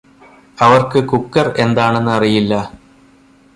[0.57, 2.61] അവർക്ക് കുക്കർ എന്താണന്ന് അറിയില്ലാ